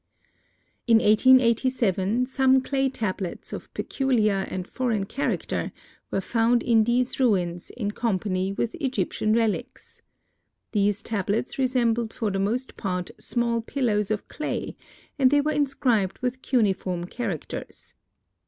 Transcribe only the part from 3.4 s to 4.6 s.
of peculiar